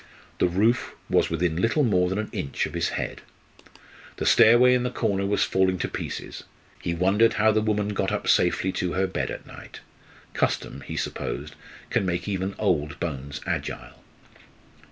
[0.39, 3.21] The roof was within little more than an inch of his head.
[4.17, 6.43] The stairway in the corner was falling to pieces;
[6.81, 9.81] he wondered how the woman got up safely to her bed at night;
[10.33, 11.53] custom, he supposed,
[11.91, 13.99] can make even old bones agile.